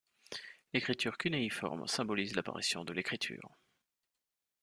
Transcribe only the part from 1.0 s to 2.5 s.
cunéiforme symbolise